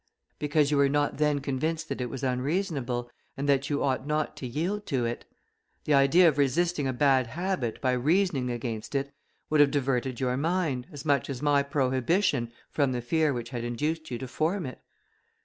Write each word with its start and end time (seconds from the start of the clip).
"Because 0.39 0.71
you 0.71 0.77
were 0.77 0.89
not 0.89 1.19
then 1.19 1.41
convinced 1.41 1.87
that 1.87 2.01
it 2.01 2.09
was 2.09 2.23
unreasonable, 2.23 3.11
and 3.37 3.47
that 3.47 3.69
you 3.69 3.83
ought 3.83 4.07
not 4.07 4.35
to 4.37 4.47
yield 4.47 4.87
to 4.87 5.05
it. 5.05 5.25
The 5.83 5.93
idea 5.93 6.27
of 6.27 6.39
resisting 6.39 6.87
a 6.87 6.91
bad 6.91 7.27
habit, 7.27 7.79
by 7.81 7.91
reasoning 7.91 8.49
against 8.49 8.95
it, 8.95 9.13
would 9.51 9.59
have 9.59 9.69
diverted 9.69 10.19
your 10.19 10.37
mind, 10.37 10.87
as 10.91 11.05
much 11.05 11.29
as 11.29 11.43
my 11.43 11.61
prohibition, 11.61 12.51
from 12.71 12.93
the 12.93 13.01
fear 13.03 13.31
which 13.31 13.51
had 13.51 13.63
induced 13.63 14.09
you 14.09 14.17
to 14.17 14.27
form 14.27 14.65
it." 14.65 14.79